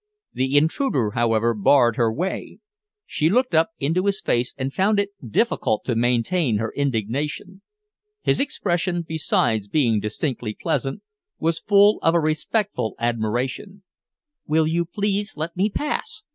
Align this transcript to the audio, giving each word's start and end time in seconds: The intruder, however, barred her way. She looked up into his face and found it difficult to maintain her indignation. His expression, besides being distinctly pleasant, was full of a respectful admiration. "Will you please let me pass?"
The 0.33 0.57
intruder, 0.57 1.11
however, 1.11 1.53
barred 1.53 1.95
her 1.95 2.11
way. 2.11 2.57
She 3.05 3.29
looked 3.29 3.53
up 3.53 3.69
into 3.77 4.07
his 4.07 4.19
face 4.19 4.55
and 4.57 4.73
found 4.73 4.99
it 4.99 5.11
difficult 5.23 5.85
to 5.85 5.93
maintain 5.93 6.57
her 6.57 6.73
indignation. 6.75 7.61
His 8.23 8.39
expression, 8.39 9.05
besides 9.07 9.67
being 9.67 9.99
distinctly 9.99 10.55
pleasant, 10.59 11.03
was 11.37 11.59
full 11.59 11.99
of 12.01 12.15
a 12.15 12.19
respectful 12.19 12.95
admiration. 12.97 13.83
"Will 14.47 14.65
you 14.65 14.85
please 14.85 15.37
let 15.37 15.55
me 15.55 15.69
pass?" 15.69 16.23